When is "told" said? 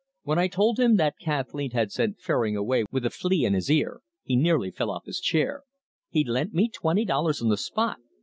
0.47-0.79